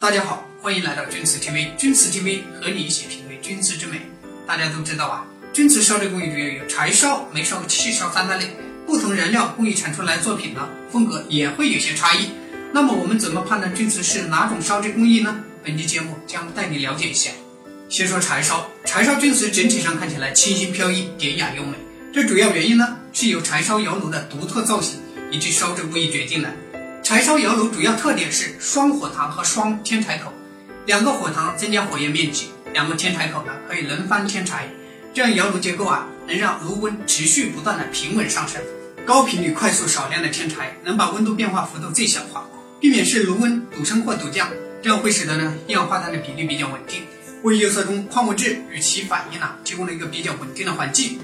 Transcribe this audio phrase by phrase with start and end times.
[0.00, 4.00] 大家好，欢迎来到钧瓷 TV，钧瓷 TV 和你一起品味钧瓷之美。
[4.48, 8.46] 大家都知道啊，钧瓷烧制工艺主要有柴烧、煤烧、气烧三大类，
[8.84, 12.30] 不同燃料工艺产出来作品呢，风格也会有些差异。
[12.72, 15.44] 那么我们怎么判断钧瓷是哪种烧制工艺呢？
[15.62, 17.30] 本期节目将带你了解一下。
[17.88, 21.76] 先说柴烧，柴烧钧瓷整体上看起来清新飘逸、典雅优美，
[22.12, 24.98] 这主要原因呢是由柴烧窑炉的独特造型
[25.30, 26.52] 以及烧制工艺决定的。
[27.08, 30.30] 柴烧窑炉主要特点是双火塘和双天柴口，
[30.84, 34.68] 两个火塘增加火焰面积，两个天柴口呢可以轮番添柴，
[35.14, 38.60] 这样窑炉结构啊能让炉温持续不断的平稳上升。
[39.06, 42.46] 高频率、快速、少量的添柴，能把温度变化幅度最小化，
[42.78, 44.50] 避免是炉温陡升或陡降，
[44.82, 47.04] 这样会使得呢一氧化碳的比例比较稳定，
[47.42, 51.18] 为釉色中矿物质与其反应呢提供了一个比较稳定的环境。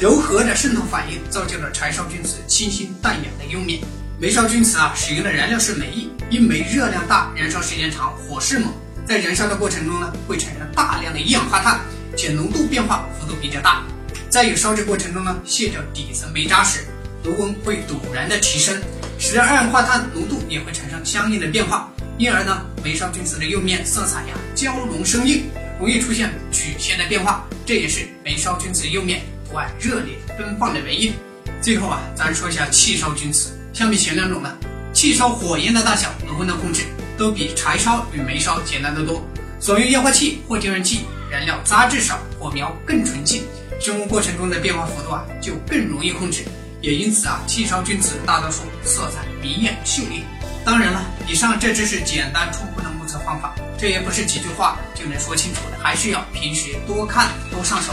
[0.00, 3.82] 柔和的渗透反应造就了柴烧钧瓷清新淡雅的釉面。
[4.18, 8.72] 煤烧钧瓷啊，使用的燃料是煤，因煤热量大，燃烧时间长，火势猛，
[9.06, 11.80] 在燃烧的过程中呢，会产生大量的一氧化碳，
[12.16, 13.82] 且浓度变化幅度比较大。
[14.30, 16.86] 在有烧制过程中呢，卸掉底层煤渣时，
[17.24, 18.80] 炉温会陡然的提升，
[19.18, 25.42] 使得二氧化碳浓度也会产生相应的变化，因而呢，煤烧钧瓷的釉面色彩呀交融生硬，
[25.78, 31.12] 容易出现曲线的变化，这也是煤烧钧瓷釉面图案热烈奔放的原因。
[31.60, 33.50] 最后啊，咱说一下气烧钧瓷。
[33.76, 34.56] 相比前两种呢，
[34.94, 36.84] 气烧火焰的大小、和温的控制
[37.18, 39.22] 都比柴烧与煤烧简单得多。
[39.60, 43.42] 所用液化气或天然气，燃料杂质少，火苗更纯净，
[43.78, 46.42] 生物过程中的变化幅度啊就更容易控制。
[46.80, 50.22] 也因此啊，气烧钧瓷大多数色彩明艳秀丽。
[50.64, 57.92] 当然了，以上这只是简单初步的目测方法，这也不是几句话就能说清楚的，还是要平时多看多上手。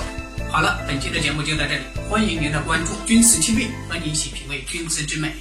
[0.49, 5.33] 好了，本期的节目就到这里，欢迎您的关注，钧瓷 TV 和你一起品味钧瓷之美。